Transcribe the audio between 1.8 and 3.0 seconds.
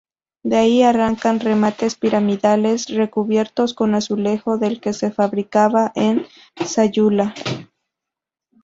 piramidales